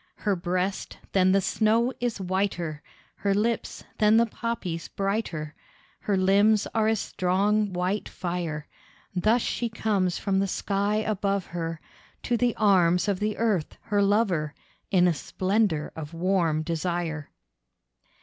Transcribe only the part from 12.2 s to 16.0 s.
To the arms of the Earth her lover, In a splendour